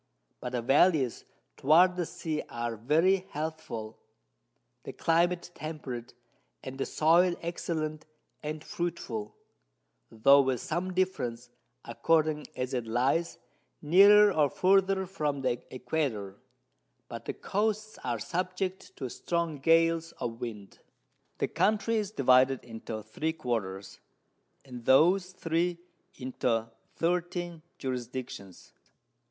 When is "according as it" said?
11.85-12.87